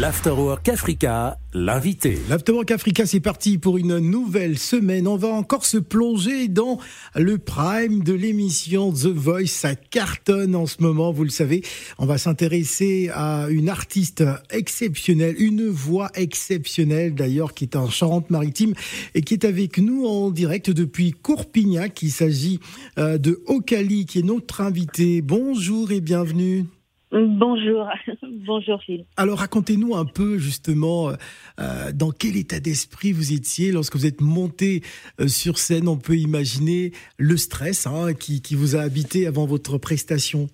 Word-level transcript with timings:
L'Afterwork 0.00 0.70
Africa, 0.70 1.38
l'invité. 1.52 2.16
L'Afterwork 2.30 2.70
Africa, 2.70 3.04
c'est 3.04 3.20
parti 3.20 3.58
pour 3.58 3.76
une 3.76 3.98
nouvelle 3.98 4.58
semaine. 4.58 5.06
On 5.06 5.18
va 5.18 5.28
encore 5.28 5.66
se 5.66 5.76
plonger 5.76 6.48
dans 6.48 6.78
le 7.14 7.36
prime 7.36 8.02
de 8.02 8.14
l'émission 8.14 8.90
The 8.90 9.08
Voice. 9.08 9.48
Ça 9.48 9.74
cartonne 9.74 10.56
en 10.56 10.64
ce 10.64 10.80
moment, 10.80 11.12
vous 11.12 11.24
le 11.24 11.30
savez. 11.30 11.62
On 11.98 12.06
va 12.06 12.16
s'intéresser 12.16 13.10
à 13.12 13.48
une 13.50 13.68
artiste 13.68 14.24
exceptionnelle, 14.48 15.34
une 15.38 15.68
voix 15.68 16.10
exceptionnelle 16.14 17.14
d'ailleurs, 17.14 17.52
qui 17.52 17.64
est 17.64 17.76
en 17.76 17.90
Charente-Maritime 17.90 18.72
et 19.14 19.20
qui 19.20 19.34
est 19.34 19.44
avec 19.44 19.76
nous 19.76 20.06
en 20.06 20.30
direct 20.30 20.70
depuis 20.70 21.12
Courpignac. 21.12 22.00
Il 22.00 22.12
s'agit 22.12 22.60
euh, 22.96 23.18
de 23.18 23.42
Okali, 23.46 24.06
qui 24.06 24.20
est 24.20 24.22
notre 24.22 24.62
invité. 24.62 25.20
Bonjour 25.20 25.92
et 25.92 26.00
bienvenue. 26.00 26.64
Bonjour, 27.12 27.90
bonjour 28.22 28.82
Phil. 28.82 29.04
Alors 29.18 29.40
racontez-nous 29.40 29.94
un 29.94 30.06
peu 30.06 30.38
justement 30.38 31.10
euh, 31.10 31.92
dans 31.94 32.10
quel 32.10 32.38
état 32.38 32.58
d'esprit 32.58 33.12
vous 33.12 33.34
étiez 33.34 33.70
lorsque 33.70 33.96
vous 33.96 34.06
êtes 34.06 34.22
monté 34.22 34.80
euh, 35.20 35.28
sur 35.28 35.58
scène. 35.58 35.88
On 35.88 35.98
peut 35.98 36.16
imaginer 36.16 36.92
le 37.18 37.36
stress 37.36 37.86
hein, 37.86 38.14
qui, 38.14 38.54
vous 38.54 38.76
a 38.76 38.80
habité 38.80 39.26
avant 39.26 39.44
votre 39.44 39.76
prestation. 39.76 40.46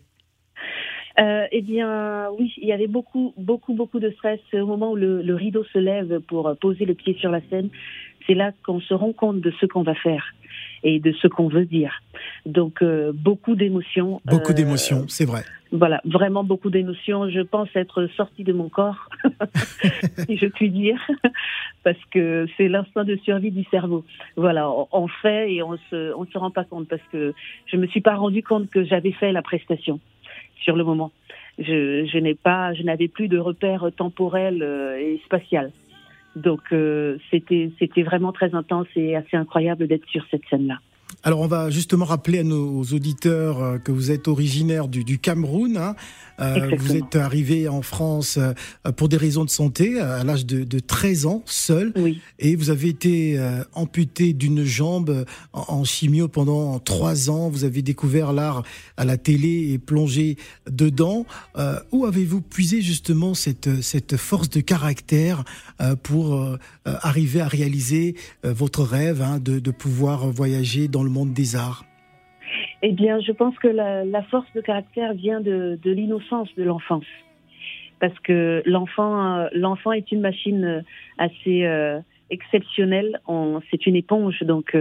Euh, 1.20 1.46
eh 1.52 1.62
bien, 1.62 2.28
oui, 2.36 2.52
il 2.56 2.66
y 2.66 2.72
avait 2.72 2.88
beaucoup, 2.88 3.34
beaucoup, 3.36 3.74
beaucoup 3.74 4.00
de 4.00 4.10
stress 4.10 4.40
au 4.52 4.66
moment 4.66 4.92
où 4.92 4.96
le 4.96 5.34
rideau 5.34 5.62
se 5.72 5.78
lève 5.78 6.18
pour 6.26 6.56
poser 6.60 6.86
le 6.86 6.94
pied 6.94 7.16
sur 7.20 7.30
la 7.30 7.40
scène. 7.50 7.70
C'est 8.28 8.34
là 8.34 8.52
qu'on 8.64 8.80
se 8.80 8.94
rend 8.94 9.12
compte 9.12 9.40
de 9.40 9.52
ce 9.60 9.66
qu'on 9.66 9.82
va 9.82 9.94
faire 9.94 10.34
et 10.82 11.00
de 11.00 11.12
ce 11.12 11.26
qu'on 11.26 11.48
veut 11.48 11.64
dire. 11.64 11.92
Donc 12.46 12.82
euh, 12.82 13.12
beaucoup 13.12 13.54
d'émotions. 13.54 14.20
Beaucoup 14.24 14.52
d'émotions, 14.52 15.06
c'est 15.08 15.24
vrai. 15.24 15.42
Voilà, 15.70 16.00
vraiment 16.04 16.44
beaucoup 16.44 16.70
d'émotions. 16.70 17.28
Je 17.28 17.40
pense 17.40 17.68
être 17.74 18.06
sortie 18.16 18.44
de 18.44 18.52
mon 18.52 18.68
corps, 18.68 19.10
si 20.26 20.38
je 20.38 20.46
puis 20.46 20.70
dire, 20.70 20.98
parce 21.84 21.98
que 22.10 22.46
c'est 22.56 22.68
l'instinct 22.68 23.04
de 23.04 23.16
survie 23.16 23.50
du 23.50 23.64
cerveau. 23.64 24.04
Voilà, 24.36 24.70
on, 24.70 25.08
fait 25.08 25.52
et 25.52 25.62
on 25.62 25.76
se, 25.90 26.14
on 26.14 26.24
se 26.24 26.38
rend 26.38 26.50
pas 26.50 26.64
compte 26.64 26.88
parce 26.88 27.02
que 27.12 27.34
je 27.66 27.76
me 27.76 27.86
suis 27.86 28.00
pas 28.00 28.14
rendu 28.14 28.42
compte 28.42 28.70
que 28.70 28.84
j'avais 28.84 29.12
fait 29.12 29.32
la 29.32 29.42
prestation 29.42 30.00
sur 30.62 30.74
le 30.74 30.84
moment. 30.84 31.12
Je, 31.58 32.08
je 32.10 32.18
n'ai 32.18 32.34
pas, 32.34 32.72
je 32.72 32.82
n'avais 32.82 33.08
plus 33.08 33.28
de 33.28 33.38
repères 33.38 33.88
temporels 33.94 34.62
euh, 34.62 34.96
et 34.96 35.20
spatial. 35.26 35.72
Donc 36.36 36.60
euh, 36.72 37.18
c'était 37.30 37.70
c'était 37.78 38.02
vraiment 38.02 38.32
très 38.32 38.54
intense 38.54 38.86
et 38.96 39.16
assez 39.16 39.36
incroyable 39.36 39.86
d'être 39.86 40.06
sur 40.08 40.24
cette 40.30 40.44
scène-là. 40.48 40.78
Alors 41.24 41.40
on 41.40 41.48
va 41.48 41.68
justement 41.68 42.04
rappeler 42.04 42.38
à 42.38 42.44
nos 42.44 42.84
auditeurs 42.84 43.60
euh, 43.60 43.78
que 43.78 43.90
vous 43.90 44.12
êtes 44.12 44.28
originaire 44.28 44.86
du, 44.86 45.18
Cameroun. 45.18 45.76
Hein. 45.76 45.96
Euh, 46.38 46.70
vous 46.78 46.94
êtes 46.94 47.16
arrivé 47.16 47.66
en 47.66 47.82
France 47.82 48.38
euh, 48.38 48.52
pour 48.92 49.08
des 49.08 49.16
raisons 49.16 49.44
de 49.44 49.50
santé 49.50 49.98
à 49.98 50.22
l'âge 50.22 50.46
de, 50.46 50.78
13 50.78 51.26
ans, 51.26 51.42
seul. 51.44 51.92
Et 52.38 52.54
vous 52.54 52.70
avez 52.70 52.88
été 52.88 53.38
amputé 53.74 54.32
d'une 54.32 54.62
jambe 54.64 55.24
en, 55.52 55.82
chimio 55.82 56.28
pendant 56.28 56.78
trois 56.78 57.30
ans. 57.30 57.48
Vous 57.48 57.64
avez 57.64 57.82
découvert 57.82 58.32
l'art 58.32 58.62
à 58.96 59.04
la 59.04 59.16
télé 59.16 59.72
et 59.72 59.78
plongé 59.78 60.36
dedans. 60.70 61.26
où 61.90 62.06
avez-vous 62.06 62.40
puisé 62.40 62.80
justement 62.80 63.34
cette, 63.34 63.82
cette 63.82 64.16
force 64.16 64.50
de 64.50 64.60
caractère 64.60 65.44
pour 66.02 66.56
arriver 66.84 67.40
à 67.40 67.48
réaliser 67.48 68.14
votre 68.44 68.84
rêve 68.84 69.22
hein, 69.22 69.40
de, 69.40 69.58
de 69.58 69.70
pouvoir 69.70 70.30
voyager 70.30 70.86
dans 70.88 71.02
le 71.02 71.07
monde 71.08 71.32
des 71.32 71.56
arts 71.56 71.84
Eh 72.82 72.92
bien, 72.92 73.20
je 73.20 73.32
pense 73.32 73.56
que 73.58 73.68
la, 73.68 74.22
force 74.24 74.50
de 74.54 74.60
caractère 74.60 75.14
vient 75.14 75.40
de, 75.40 75.78
l'innocence 75.84 76.48
de 76.56 76.62
l'enfance. 76.62 77.06
Parce 78.00 78.18
que 78.20 78.62
l'enfant, 78.64 79.46
euh, 79.54 79.92
est 79.92 80.12
une 80.12 80.20
machine 80.20 80.64
euh, 80.64 80.80
assez 81.18 81.64
euh, 81.64 81.98
exceptionnelle. 82.30 83.20
C'est 83.70 83.86
une 83.86 83.96
éponge. 83.96 84.42
Donc, 84.42 84.76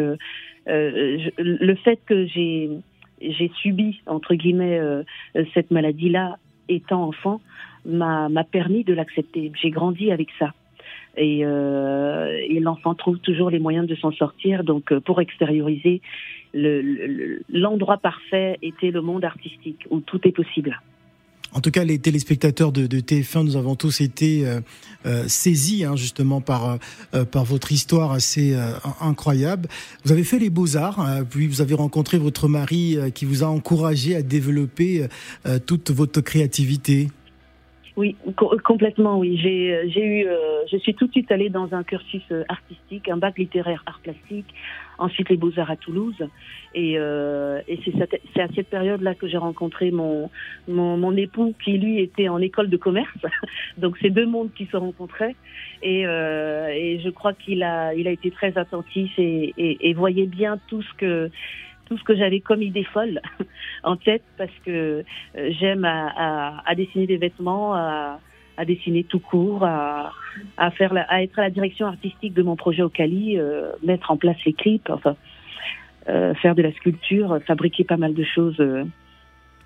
le 0.68 1.76
fait 1.84 2.00
que 2.06 2.26
j'ai, 2.28 3.52
subi, 3.62 4.02
entre 4.06 4.36
guillemets, 4.36 4.80
cette 5.54 5.72
maladie-là 5.72 6.38
étant 6.70 7.04
enfant, 7.08 7.42
m'a 7.86 8.44
permis 8.44 8.84
de 8.84 8.94
l'accepter. 8.94 9.52
J'ai 9.60 9.72
grandi 9.72 10.12
avec 10.12 10.28
ça 10.38 10.54
et, 11.18 11.42
euh, 11.44 12.38
et 12.48 12.60
l'enfant 12.60 12.96
trouve 12.96 13.18
toujours 13.20 13.50
les 13.50 13.60
moyens 13.60 13.88
de 13.88 13.96
s'en 13.96 14.12
sortir. 14.12 14.64
Donc, 14.64 14.92
euh, 14.92 15.00
pour 15.00 15.20
extérioriser, 15.20 16.02
l'endroit 16.54 17.96
le, 17.96 18.02
parfait 18.02 18.58
était 18.62 18.92
le 18.92 19.02
monde 19.02 19.26
artistique 19.26 19.86
où 19.90 20.00
tout 20.00 20.20
est 20.28 20.32
possible. 20.32 20.80
En 21.54 21.62
tout 21.62 21.72
cas, 21.72 21.84
les 21.84 21.98
téléspectateurs 21.98 22.72
de, 22.72 22.88
de 22.88 23.00
TF1, 23.00 23.44
nous 23.44 23.56
avons 23.56 23.76
tous 23.76 24.02
été 24.02 24.46
euh, 24.46 25.24
saisis 25.28 25.86
hein, 25.86 25.96
justement 25.96 26.42
par 26.42 26.78
votre 27.14 27.72
histoire 27.72 28.12
assez 28.12 28.56
incroyable. 29.00 29.70
Vous 30.04 30.12
avez 30.12 30.26
fait 30.26 30.40
les 30.40 30.50
beaux 30.50 30.76
arts, 30.76 31.04
puis 31.30 31.48
vous 31.48 31.62
avez 31.62 31.74
rencontré 31.74 32.18
votre 32.18 32.50
mari 32.50 32.98
qui 33.16 33.24
vous 33.24 33.44
a 33.44 33.48
encouragé 33.48 34.16
à 34.16 34.22
développer 34.22 35.08
toute 35.66 35.90
votre 35.90 36.20
créativité. 36.20 37.08
Oui, 37.98 38.16
complètement, 38.64 39.18
oui. 39.18 39.40
J'ai, 39.42 39.74
euh, 39.74 39.86
j'ai 39.88 40.06
eu, 40.06 40.28
euh, 40.28 40.62
je 40.72 40.78
suis 40.78 40.94
tout 40.94 41.08
de 41.08 41.12
suite 41.12 41.32
allée 41.32 41.50
dans 41.50 41.74
un 41.74 41.82
cursus 41.84 42.22
euh, 42.32 42.44
artistique, 42.48 43.10
un 43.10 43.18
bac 43.18 43.40
littéraire 43.40 43.82
art 43.88 44.00
plastique, 44.04 44.46
ensuite 45.00 45.30
les 45.30 45.36
beaux-arts 45.36 45.72
à 45.72 45.76
Toulouse. 45.78 46.28
Et, 46.76 46.94
et 46.94 47.80
c'est, 47.84 48.40
à 48.40 48.48
cette 48.54 48.70
période-là 48.70 49.16
que 49.16 49.28
j'ai 49.28 49.38
rencontré 49.38 49.90
mon, 49.90 50.30
mon, 50.68 50.96
mon, 50.96 51.18
époux 51.18 51.56
qui, 51.64 51.80
lui, 51.80 52.00
était 52.00 52.30
en 52.30 52.38
école 52.38 52.70
de 52.70 52.78
commerce. 52.78 53.18
Donc, 53.80 53.98
c'est 54.00 54.12
deux 54.12 54.28
mondes 54.28 54.54
qui 54.54 54.68
se 54.68 54.78
rencontraient. 54.78 55.36
Et, 55.82 56.02
et 56.02 57.00
je 57.04 57.10
crois 57.10 57.34
qu'il 57.34 57.64
a, 57.64 57.96
il 57.96 58.08
a 58.08 58.12
été 58.12 58.30
très 58.30 58.56
attentif 58.60 59.12
et, 59.18 59.56
et, 59.58 59.90
et 59.90 59.94
voyait 59.96 60.28
bien 60.28 60.60
tout 60.68 60.84
ce 60.84 60.94
que 60.94 61.32
tout 61.88 61.98
ce 61.98 62.04
que 62.04 62.16
j'avais 62.16 62.40
comme 62.40 62.62
idée 62.62 62.84
folle 62.84 63.22
en 63.84 63.96
tête 63.96 64.24
parce 64.38 64.52
que 64.66 65.04
euh, 65.38 65.52
j'aime 65.60 65.86
à, 65.86 66.76
dessiner 66.76 67.08
des 67.08 67.18
vêtements, 67.18 67.76
à, 67.76 68.20
dessiner 68.66 69.04
tout 69.04 69.20
court, 69.20 69.64
à, 69.64 70.12
faire 70.72 70.94
à 71.10 71.24
être 71.24 71.40
à 71.40 71.44
la 71.44 71.50
direction 71.50 71.88
artistique 71.88 72.34
de 72.34 72.44
mon 72.44 72.56
projet 72.56 72.84
au 72.84 72.90
Cali, 72.90 73.38
euh, 73.38 73.72
mettre 73.84 74.12
en 74.12 74.18
place 74.18 74.38
les 74.46 74.54
clips, 74.54 74.90
enfin 74.90 75.16
euh, 76.10 76.34
faire 76.36 76.56
de 76.56 76.62
la 76.62 76.72
sculpture, 76.74 77.40
fabriquer 77.46 77.84
pas 77.84 77.98
mal 77.98 78.14
de 78.14 78.24
choses 78.24 78.62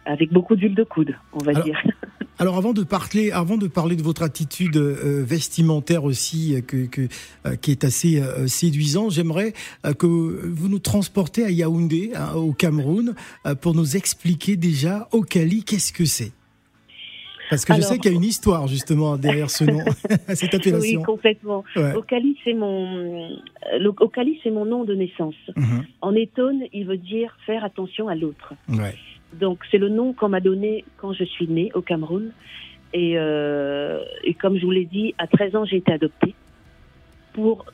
avec 0.06 0.32
beaucoup 0.32 0.56
d'huile 0.56 0.76
de 0.76 0.84
coude, 0.84 1.16
on 1.34 1.44
va 1.44 1.54
dire. 1.54 1.82
Alors 2.42 2.58
avant 2.58 2.74
de 2.74 2.84
parler, 2.84 3.30
avant 3.32 3.56
de 3.56 3.68
parler 3.68 3.96
de 3.96 4.02
votre 4.02 4.24
attitude 4.24 4.76
euh, 4.76 5.24
vestimentaire 5.24 6.04
aussi, 6.04 6.56
euh, 6.56 6.62
que, 6.62 6.88
que 6.88 7.08
euh, 7.46 7.56
qui 7.56 7.70
est 7.70 7.84
assez 7.84 8.20
séduisant, 8.48 9.12
j'aimerais 9.12 9.54
que 10.00 10.08
vous 10.08 10.68
nous 10.68 10.80
transportez 10.80 11.46
à 11.46 11.52
Yaoundé, 11.52 12.14
hein, 12.16 12.34
au 12.34 12.52
Cameroun, 12.54 13.14
pour 13.62 13.76
nous 13.76 13.96
expliquer 13.96 14.56
déjà 14.56 15.08
Okali, 15.12 15.64
qu'est-ce 15.64 15.94
que 15.94 16.06
c'est? 16.06 16.32
Parce 17.52 17.66
que 17.66 17.76
je 17.76 17.82
sais 17.82 18.00
qu'il 18.00 18.12
y 18.12 18.14
a 18.14 18.18
une 18.18 18.24
histoire 18.24 18.66
justement 18.68 19.18
derrière 19.18 19.52
ce 19.52 19.66
nom, 19.66 19.84
cette 20.34 20.56
appellation. 20.56 21.00
Oui, 21.00 21.06
complètement. 21.06 21.64
Okali, 21.76 22.40
c'est 22.44 22.54
mon, 22.54 23.38
c'est 24.44 24.52
mon 24.52 24.66
nom 24.66 24.84
de 24.84 24.96
naissance. 24.96 25.36
Mhm. 25.56 25.86
En 26.02 26.16
étonne, 26.16 26.64
il 26.74 26.88
veut 26.88 26.98
dire 26.98 27.38
faire 27.46 27.64
attention 27.64 28.08
à 28.08 28.16
l'autre. 28.16 28.54
Ouais. 28.68 28.96
Donc 29.34 29.60
c'est 29.72 29.78
le 29.78 29.90
nom 29.90 30.14
qu'on 30.14 30.30
m'a 30.30 30.40
donné 30.40 30.86
quand 30.98 31.14
je 31.14 31.24
suis 31.24 31.48
née 31.48 31.72
au 31.74 31.82
Cameroun. 31.82 32.32
Et, 32.94 33.14
euh, 33.16 34.04
et 34.24 34.34
comme 34.34 34.58
je 34.58 34.66
vous 34.66 34.72
l'ai 34.72 34.86
dit, 34.86 35.16
à 35.18 35.28
13 35.28 35.56
ans, 35.56 35.66
j'ai 35.66 35.78
été 35.78 35.94
adoptée. 35.94 36.36
Pour, 37.34 37.66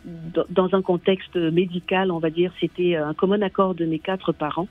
dans 0.49 0.75
un 0.75 0.83
contexte 0.83 1.35
médical, 1.35 2.11
on 2.11 2.19
va 2.19 2.29
dire, 2.29 2.51
c'était 2.59 2.95
un 2.95 3.15
commun 3.15 3.41
accord 3.41 3.73
de 3.73 3.85
mes 3.85 3.97
quatre 3.97 4.31
parents 4.31 4.67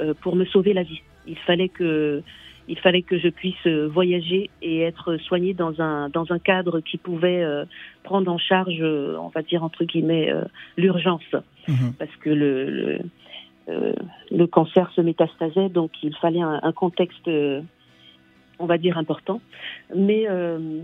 euh, 0.00 0.12
pour 0.20 0.36
me 0.36 0.44
sauver 0.44 0.74
la 0.74 0.82
vie. 0.82 1.00
Il 1.26 1.38
fallait 1.38 1.70
que, 1.70 2.22
il 2.68 2.78
fallait 2.78 3.00
que 3.00 3.18
je 3.18 3.28
puisse 3.28 3.66
voyager 3.66 4.50
et 4.60 4.82
être 4.82 5.16
soignée 5.16 5.54
dans 5.54 5.80
un, 5.80 6.10
dans 6.10 6.30
un 6.30 6.38
cadre 6.38 6.80
qui 6.80 6.98
pouvait 6.98 7.42
euh, 7.42 7.64
prendre 8.02 8.30
en 8.30 8.38
charge, 8.38 8.82
on 8.82 9.28
va 9.28 9.40
dire 9.40 9.64
entre 9.64 9.84
guillemets, 9.84 10.30
euh, 10.30 10.44
l'urgence. 10.76 11.34
Mhm. 11.68 11.94
Parce 11.98 12.14
que 12.16 12.30
le, 12.30 12.70
le 12.70 12.98
le 14.42 14.48
cancer 14.48 14.90
se 14.94 15.00
métastasait, 15.00 15.68
donc 15.68 15.90
il 16.02 16.14
fallait 16.16 16.40
un, 16.40 16.72
contexte, 16.72 17.26
euh, 17.28 17.62
on 18.58 18.66
va 18.66 18.78
dire, 18.78 18.98
important. 18.98 19.40
Mais 19.96 20.28
euh, 20.28 20.82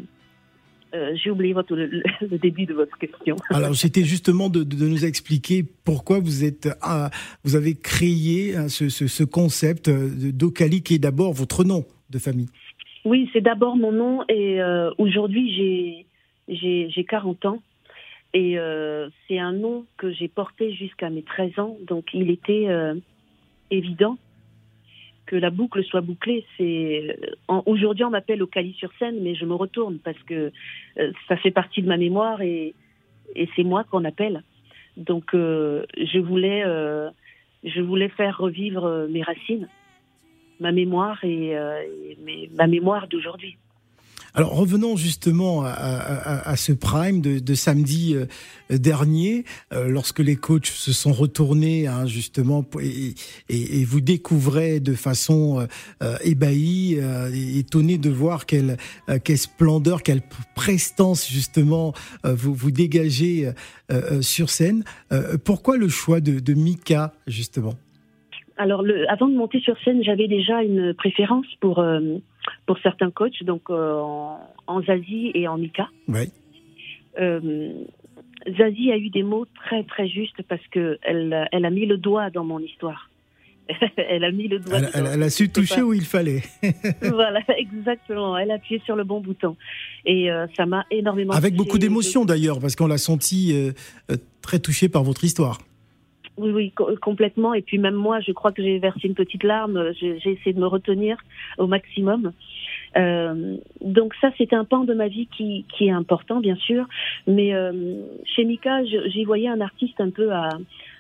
j'ai 0.93 1.31
oublié 1.31 1.53
votre, 1.53 1.75
le, 1.77 2.39
début 2.39 2.67
de 2.67 2.75
votre 2.75 2.97
question. 2.99 3.37
Alors, 3.51 3.75
c'était 3.75 4.05
justement 4.05 4.49
de, 4.49 4.65
nous 4.65 5.05
expliquer 5.05 5.65
pourquoi 5.85 6.21
vous 6.21 6.45
êtes, 6.45 6.69
vous 7.45 7.57
avez 7.57 7.75
créé 7.75 8.57
hein, 8.57 8.69
ce, 8.69 8.89
ce, 8.89 9.25
concept 9.25 9.91
d'Ocali 9.91 10.83
qui 10.83 10.95
est 10.95 10.99
d'abord 10.99 11.33
votre 11.33 11.65
nom 11.65 11.85
de 12.11 12.19
famille. 12.19 12.49
Oui, 13.05 13.29
c'est 13.33 13.41
d'abord 13.41 13.77
mon 13.77 13.93
nom 13.93 14.25
et 14.29 14.61
aujourd'hui 14.99 15.55
j'ai 15.55 16.89
j'ai 16.91 17.05
40 17.05 17.45
ans 17.47 17.63
et 18.35 18.59
euh, 18.59 19.09
c'est 19.27 19.39
un 19.39 19.53
nom 19.53 19.87
que 19.97 20.13
j'ai 20.13 20.29
porté 20.29 20.73
jusqu'à 20.73 21.09
mes 21.09 21.23
13 21.23 21.59
ans, 21.59 21.79
donc 21.87 22.07
il 22.13 22.31
était 22.31 22.67
euh, 22.69 22.95
évident 23.71 24.19
que 25.27 25.37
la 25.37 25.51
boucle 25.51 25.85
soit 25.85 26.01
bouclée. 26.01 26.45
C'est 26.57 27.17
aujourd'hui 27.67 28.05
on 28.05 28.11
m'appelle 28.11 28.43
au 28.43 28.47
Cali 28.47 28.73
sur 28.75 28.91
scène, 28.99 29.19
mais 29.23 29.35
je 29.35 29.45
me 29.45 29.55
retourne 29.55 29.99
parce 29.99 30.19
que 30.25 30.53
euh, 30.99 31.13
ça 31.29 31.37
fait 31.37 31.51
partie 31.51 31.83
de 31.83 31.89
ma 31.89 31.99
mémoire 31.99 32.41
et, 32.41 32.75
et 33.37 33.49
c'est 33.55 33.65
moi 33.65 33.85
qu'on 33.85 34.05
appelle. 34.05 34.43
Donc 34.97 35.35
euh, 35.35 35.85
je 35.97 36.19
voulais 36.19 36.63
euh, 36.65 37.11
je 37.63 37.81
voulais 37.81 38.09
faire 38.09 38.39
revivre 38.39 39.07
mes 39.11 39.23
racines, 39.23 39.69
ma 40.61 40.73
mémoire 40.73 41.23
et, 41.25 41.51
et 41.51 42.51
ma 42.55 42.67
mémoire 42.67 43.09
d'aujourd'hui. 43.09 43.59
Alors 44.39 44.55
revenons 44.55 44.97
justement 44.97 45.65
à, 45.65 46.55
ce 46.55 46.71
prime 46.71 47.21
de, 47.21 47.55
samedi 47.55 48.15
euh, 48.15 48.27
dernier, 48.71 49.43
euh, 49.73 49.89
lorsque 49.89 50.21
les 50.21 50.37
coachs 50.37 50.67
se 50.67 50.93
sont 50.93 51.13
retournés 51.13 51.89
hein, 51.89 52.07
justement 52.07 52.65
et, 52.81 53.85
vous 53.85 54.01
découvrez 54.01 54.79
de 54.79 54.95
façon 54.95 55.67
euh, 56.05 56.15
ébahie, 56.23 57.01
étonné 57.59 57.99
de 57.99 58.11
voir 58.11 58.47
quelle, 58.47 58.77
splendeur, 59.35 60.05
quelle 60.05 60.23
prestance 60.55 61.29
justement 61.29 61.93
vous, 62.23 62.55
vous 62.55 62.71
dégagez 62.71 63.51
sur 64.21 64.51
scène. 64.51 64.85
pourquoi 65.45 65.77
le 65.77 65.89
choix 65.89 66.21
de, 66.21 66.55
Mika 66.55 67.13
justement? 67.27 67.75
Alors, 68.57 68.85
avant 69.09 69.27
de 69.27 69.35
monter 69.35 69.59
sur 69.61 69.77
scène, 69.81 70.05
j'avais 70.05 70.29
déjà 70.29 70.63
une 70.63 70.95
préférence 70.95 71.47
pour 71.61 71.83
pour 72.67 72.79
certains 72.81 73.11
coachs, 73.11 73.43
donc 73.45 73.63
euh, 73.71 74.01
en, 74.67 74.83
Zazie 74.83 75.31
et 75.35 75.49
en 75.49 75.59
Mika. 75.59 75.89
Euh, 77.19 77.73
Zazie 78.57 78.93
a 78.93 78.97
eu 78.97 79.11
des 79.11 79.23
mots 79.23 79.47
très 79.65 79.85
très 79.85 80.09
justes 80.09 80.43
parce 80.49 80.67
que 80.71 80.99
elle, 81.03 81.49
elle 81.53 81.65
a 81.65 81.71
mis 81.71 81.87
le 81.87 81.97
doigt 81.97 82.31
dans 82.31 82.45
mon 82.45 82.59
histoire. 82.59 83.11
elle 83.97 84.25
a 84.25 84.31
mis 84.31 84.49
le 84.49 84.61
doigt. 84.61 84.79
Elle, 84.95 85.23
a 85.23 85.31
su 85.31 85.51
toucher 85.51 85.83
où 85.83 85.93
il 85.93 86.05
fallait. 86.05 86.43
voilà, 87.03 87.41
exactement. 87.59 88.39
Elle 88.39 88.51
a 88.51 88.55
appuyé 88.55 88.81
sur 88.87 88.97
le 88.97 89.05
bon 89.05 89.21
bouton. 89.21 89.57
Et 90.07 90.31
euh, 90.31 90.47
ça 90.57 90.65
m'a 90.65 90.87
énormément. 90.91 91.35
Avec 91.35 91.55
beaucoup 91.55 91.79
d'émotion 91.79 92.25
d'ailleurs, 92.25 92.61
parce 92.61 92.77
qu'on 92.77 92.87
l'a 92.87 92.99
senti 92.99 93.55
très 94.41 94.59
touché 94.59 94.89
par 94.89 95.03
votre 95.03 95.25
histoire. 95.25 95.59
Oui, 96.39 96.51
oui, 96.51 96.73
complètement. 97.01 97.53
Et 97.53 97.63
puis 97.63 97.79
même 97.79 97.95
moi, 97.95 98.21
je 98.21 98.31
crois 98.31 98.53
que 98.53 98.63
j'ai 98.63 98.79
versé 98.79 99.09
une 99.09 99.15
petite 99.15 99.43
larme. 99.43 99.93
J'ai 100.01 100.31
essayé 100.31 100.53
de 100.53 100.61
me 100.61 100.67
retenir 100.67 101.19
au 101.59 101.67
maximum. 101.67 102.33
Euh, 102.97 103.57
donc 103.81 104.15
ça, 104.21 104.31
c'est 104.39 104.53
un 104.53 104.65
pan 104.65 104.85
de 104.85 104.95
ma 104.95 105.09
vie 105.09 105.27
qui, 105.37 105.65
qui 105.69 105.89
est 105.89 105.91
important, 105.91 106.39
bien 106.41 106.55
sûr. 106.57 106.87
Mais 107.27 107.55
euh, 107.55 108.03
chez 108.25 108.45
Mika, 108.45 108.85
j'y 108.85 109.25
voyais 109.25 109.49
un 109.49 109.61
artiste 109.61 110.01
un 110.01 110.11
peu 110.11 110.33
à, 110.33 110.51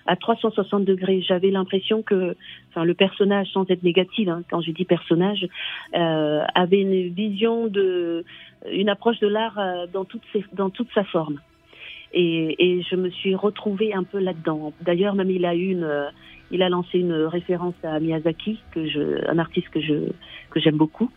à 0.08 0.16
360 0.16 0.84
degrés. 0.84 1.22
J'avais 1.22 1.50
l'impression 1.50 2.02
que, 2.02 2.34
enfin, 2.70 2.84
le 2.84 2.94
personnage, 2.94 3.46
sans 3.52 3.64
être 3.70 3.84
négatif, 3.84 4.28
hein, 4.28 4.42
quand 4.50 4.60
je 4.60 4.72
dis 4.72 4.84
personnage, 4.84 5.46
euh, 5.94 6.42
avait 6.54 6.80
une 6.80 7.12
vision 7.14 7.68
de, 7.68 8.24
une 8.72 8.88
approche 8.88 9.20
de 9.20 9.28
l'art 9.28 9.58
euh, 9.58 9.86
dans 9.92 10.04
toute 10.04 10.22
dans 10.52 10.70
toute 10.70 10.88
sa 10.94 11.04
forme. 11.04 11.38
Et, 12.12 12.56
et, 12.58 12.82
je 12.82 12.96
me 12.96 13.10
suis 13.10 13.34
retrouvée 13.34 13.92
un 13.92 14.04
peu 14.04 14.18
là-dedans. 14.18 14.72
D'ailleurs, 14.80 15.14
même 15.14 15.30
il 15.30 15.44
a 15.44 15.54
une, 15.54 15.84
euh, 15.84 16.08
il 16.50 16.62
a 16.62 16.68
lancé 16.68 16.98
une 16.98 17.12
référence 17.12 17.74
à 17.82 18.00
Miyazaki, 18.00 18.58
que 18.72 18.88
je, 18.88 19.28
un 19.30 19.38
artiste 19.38 19.68
que 19.68 19.80
je 19.80 20.10
que 20.50 20.60
j'aime 20.60 20.76
beaucoup. 20.76 21.10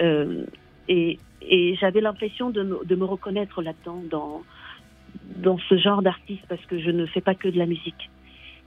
Euh, 0.00 0.44
et, 0.88 1.18
et 1.42 1.76
j'avais 1.76 2.00
l'impression 2.00 2.50
de, 2.50 2.62
me, 2.62 2.84
de 2.84 2.96
me 2.96 3.04
reconnaître 3.04 3.62
là-dedans, 3.62 4.02
dans 4.10 4.42
dans 5.36 5.58
ce 5.68 5.76
genre 5.76 6.02
d'artiste, 6.02 6.44
parce 6.48 6.64
que 6.66 6.78
je 6.78 6.90
ne 6.90 7.04
fais 7.06 7.20
pas 7.20 7.34
que 7.34 7.48
de 7.48 7.58
la 7.58 7.66
musique. 7.66 8.10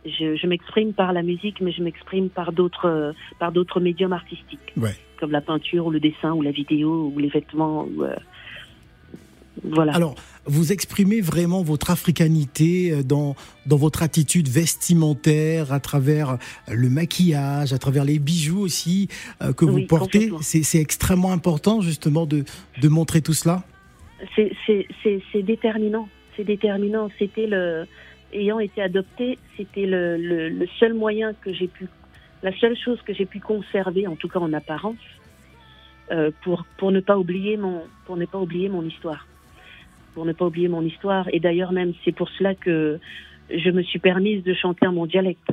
Je, 0.06 0.36
je 0.36 0.48
m'exprime 0.48 0.94
par 0.94 1.14
la 1.14 1.24
musique, 1.24 1.62
mais 1.62 1.72
je 1.72 1.82
m'exprime 1.82 2.30
par 2.30 2.52
d'autres 2.52 3.16
par 3.40 3.52
d'autres 3.52 3.80
médiums 3.80 4.14
artistiques, 4.14 4.74
ouais. 4.78 4.92
comme 5.20 5.32
la 5.32 5.42
peinture 5.42 5.88
ou 5.88 5.92
le 5.92 6.00
dessin 6.00 6.34
ou 6.34 6.42
la 6.42 6.52
vidéo 6.52 7.12
ou 7.14 7.18
les 7.18 7.30
vêtements. 7.30 7.86
Ou, 7.86 8.04
euh, 8.04 8.16
voilà. 9.64 9.94
Alors, 9.94 10.16
vous 10.46 10.72
exprimez 10.74 11.22
vraiment 11.22 11.64
votre 11.64 11.90
africanité 11.90 12.92
euh, 12.92 13.04
dans, 13.04 13.36
dans 13.66 13.78
votre 13.78 14.04
attitude 14.04 14.48
vestimentaire, 14.48 15.72
à 15.72 15.80
travers 15.80 16.32
euh, 16.32 16.36
le 16.74 16.90
maquillage, 16.90 17.74
à 17.74 17.78
travers 17.78 18.04
les 18.04 18.20
bijoux 18.20 18.60
aussi 18.60 19.08
euh, 19.42 19.54
que 19.54 19.66
vous 19.66 19.86
portez. 19.86 20.32
C'est 20.42 20.80
extrêmement 20.80 21.32
important 21.32 21.82
justement 21.82 22.26
de, 22.26 22.44
de 22.82 22.88
montrer 22.90 23.22
tout 23.22 23.34
cela 23.34 23.64
C'est 24.36 25.44
déterminant. 25.44 26.10
C'est 26.36 26.44
déterminant. 26.44 27.10
C'était 27.20 27.48
le. 27.48 27.86
Ayant 28.36 28.58
été 28.58 28.82
adopté, 28.82 29.38
c'était 29.56 29.86
le, 29.86 30.18
le, 30.18 30.68
seul 30.80 30.96
moyen 30.96 31.34
que 31.34 31.54
j'ai 31.54 31.68
pu. 31.68 31.88
La 32.42 32.52
seule 32.58 32.76
chose 32.76 33.00
que 33.06 33.14
j'ai 33.14 33.28
pu 33.28 33.40
conserver, 33.40 34.08
en 34.08 34.16
tout 34.16 34.28
cas 34.28 34.40
en 34.40 34.52
apparence, 34.54 34.98
pour, 36.42 36.66
pour, 36.80 36.92
ne 36.92 37.00
pas 37.00 37.16
oublier 37.16 37.58
mon, 37.58 37.84
pour 38.08 38.18
ne 38.18 38.26
pas 38.26 38.40
oublier 38.40 38.70
mon 38.70 38.84
histoire 38.84 39.28
pour 40.14 40.26
ne 40.26 40.34
pas 40.34 40.46
oublier 40.46 40.68
mon 40.68 40.82
histoire. 40.82 41.28
Et 41.34 41.40
d'ailleurs 41.40 41.72
même, 41.72 41.94
c'est 42.04 42.12
pour 42.12 42.30
cela 42.30 42.56
que 42.56 43.00
je 43.50 43.70
me 43.70 43.84
suis 43.84 44.00
permise 44.00 44.44
de 44.44 44.54
chanter 44.54 44.88
en 44.88 44.94
mon 44.94 45.06
dialecte, 45.06 45.50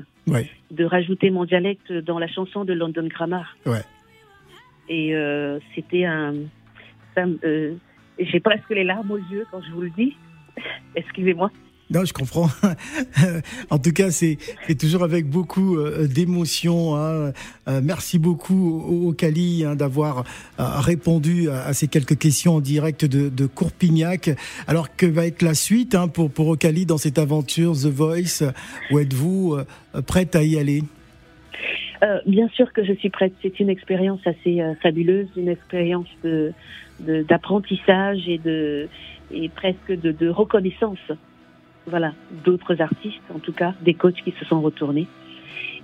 de 0.71 0.85
rajouter 0.85 1.31
mon 1.31 1.45
dialecte 1.45 1.93
dans 1.93 2.19
la 2.19 2.29
chanson 2.29 2.65
de 2.65 2.73
London 2.73 3.07
Grammar. 3.09 3.57
Et 4.89 5.15
euh, 5.15 5.59
c'était 5.75 6.05
un... 6.05 6.35
Euh, 7.19 7.75
j'ai 8.19 8.41
presque 8.41 8.71
les 8.71 8.85
larmes 8.85 9.11
aux 9.11 9.19
yeux 9.19 9.47
quand 9.51 9.61
je 9.63 9.71
vous 9.73 9.83
le 9.83 9.91
dis. 9.91 10.17
Excusez-moi. 10.97 11.51
Non, 11.91 12.05
je 12.05 12.13
comprends. 12.13 12.47
en 13.71 13.79
tout 13.79 13.91
cas, 13.91 14.13
c'est 14.13 14.39
toujours 14.79 15.03
avec 15.03 15.27
beaucoup 15.27 15.77
euh, 15.77 16.07
d'émotion. 16.07 16.95
Hein. 16.95 17.33
Euh, 17.67 17.81
merci 17.83 18.21
beaucoup 18.21 19.09
au, 19.09 19.13
Cali 19.13 19.65
hein, 19.65 19.75
d'avoir 19.75 20.19
euh, 20.61 20.65
répondu 20.79 21.51
à, 21.51 21.73
ces 21.73 21.89
quelques 21.89 22.17
questions 22.17 22.57
en 22.57 22.61
direct 22.61 23.05
de, 23.05 23.29
de 23.29 23.47
Courpignac. 23.47 24.31
Alors, 24.69 24.95
que 24.95 25.07
va 25.07 25.27
être 25.27 25.43
la 25.43 25.55
suite 25.55 25.97
hein, 25.97 26.07
pour, 26.07 26.31
pour 26.31 26.47
Ocali 26.47 26.87
dans 26.87 26.99
cette 26.99 27.19
aventure 27.19 27.73
The 27.73 27.87
Voice? 27.87 28.45
Où 28.93 29.01
êtes-vous 29.01 29.59
prête 30.07 30.37
à 30.37 30.45
y 30.45 30.59
aller? 30.59 30.85
Bien 32.25 32.49
sûr 32.51 32.73
que 32.73 32.85
je 32.85 32.93
suis 32.95 33.11
prête. 33.11 33.33
C'est 33.43 33.59
une 33.61 33.69
expérience 33.69 34.21
assez 34.25 34.61
fabuleuse, 34.81 35.29
une 35.37 35.49
expérience 35.49 36.09
d'apprentissage 37.01 38.25
de, 38.27 38.31
et, 38.31 38.39
de, 38.39 38.89
et 39.33 39.49
presque 39.49 39.93
de, 40.01 40.13
de 40.13 40.29
reconnaissance 40.29 40.99
voilà, 41.91 42.13
d'autres 42.45 42.81
artistes, 42.81 43.21
en 43.35 43.39
tout 43.39 43.53
cas, 43.53 43.75
des 43.83 43.95
coachs 43.95 44.23
qui 44.25 44.33
se 44.39 44.45
sont 44.45 44.61
retournés. 44.61 45.07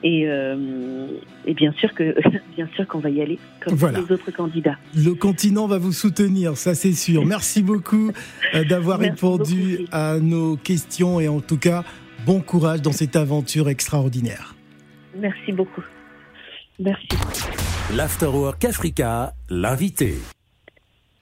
Et, 0.02 0.24
euh, 0.26 1.06
et 1.46 1.54
bien 1.54 1.72
sûr 1.72 1.92
que 1.94 2.14
bien 2.56 2.68
sûr 2.76 2.86
qu'on 2.86 2.98
va 2.98 3.08
y 3.08 3.22
aller 3.22 3.38
comme 3.60 3.74
les 3.74 4.12
autres 4.12 4.30
candidats. 4.30 4.76
Le 4.94 5.14
continent 5.14 5.66
va 5.66 5.78
vous 5.78 5.92
soutenir, 5.92 6.56
ça 6.56 6.74
c'est 6.74 6.92
sûr. 6.92 7.24
Merci 7.24 7.62
beaucoup 7.62 8.12
euh, 8.54 8.64
d'avoir 8.64 8.98
répondu 8.98 9.86
à 9.92 10.18
nos 10.20 10.56
questions 10.56 11.18
et 11.18 11.28
en 11.28 11.40
tout 11.40 11.58
cas 11.58 11.82
bon 12.26 12.40
courage 12.40 12.82
dans 12.82 12.92
cette 12.92 13.16
aventure 13.16 13.70
extraordinaire. 13.70 14.54
Merci 15.18 15.52
beaucoup. 15.52 15.82
Merci. 16.78 17.08
L'Afterwork 17.94 18.64
Africa, 18.66 19.32
l'invité. 19.48 20.16